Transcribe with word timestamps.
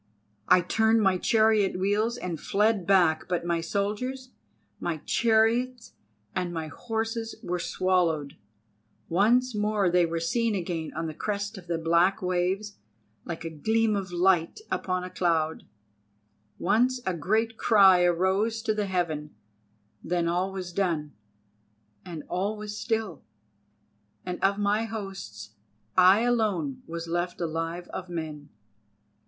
I 0.47 0.61
turned 0.61 1.03
my 1.03 1.19
chariot 1.19 1.77
wheels, 1.77 2.17
and 2.17 2.41
fled 2.41 2.87
back, 2.87 3.27
but 3.29 3.45
my 3.45 3.61
soldiers, 3.61 4.31
my 4.79 4.97
chariots, 5.05 5.93
and 6.35 6.51
my 6.51 6.69
horses 6.69 7.35
were 7.43 7.59
swallowed; 7.59 8.35
once 9.09 9.53
more 9.53 9.91
they 9.91 10.07
were 10.07 10.19
seen 10.19 10.55
again 10.55 10.91
on 10.95 11.05
the 11.05 11.13
crest 11.13 11.55
of 11.55 11.67
the 11.67 11.77
black 11.77 12.19
waves 12.19 12.79
like 13.25 13.45
a 13.45 13.51
gleam 13.51 13.95
of 13.95 14.11
light 14.11 14.59
upon 14.71 15.03
a 15.03 15.09
cloud, 15.11 15.65
once 16.57 16.99
a 17.05 17.13
great 17.13 17.55
cry 17.59 18.01
arose 18.03 18.63
to 18.63 18.73
the 18.73 18.87
heaven; 18.87 19.35
then 20.03 20.27
all 20.27 20.51
was 20.51 20.73
done 20.73 21.13
and 22.03 22.23
all 22.27 22.57
was 22.57 22.75
still, 22.75 23.21
and 24.25 24.43
of 24.43 24.57
my 24.57 24.85
hosts 24.85 25.51
I 25.95 26.21
alone 26.21 26.81
was 26.87 27.07
left 27.07 27.39
alive 27.39 27.87
of 27.89 28.09
men." 28.09 28.49